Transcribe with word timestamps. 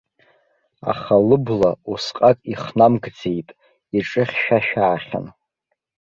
Аха 0.91 1.15
лыбла 1.27 1.71
усҟак 1.91 2.37
ихнамкӡеит, 2.51 3.49
иҿыхьшәашәаахьан. 3.97 5.25